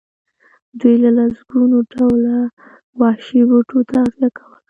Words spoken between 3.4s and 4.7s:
بوټو تغذیه کوله.